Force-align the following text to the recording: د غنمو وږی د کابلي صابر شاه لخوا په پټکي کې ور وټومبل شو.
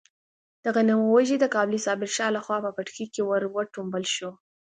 د 0.63 0.65
غنمو 0.75 1.07
وږی 1.13 1.37
د 1.39 1.45
کابلي 1.55 1.79
صابر 1.85 2.09
شاه 2.15 2.31
لخوا 2.35 2.57
په 2.65 2.69
پټکي 2.75 3.05
کې 3.13 3.21
ور 3.25 3.43
وټومبل 3.55 4.03
شو. 4.15 4.31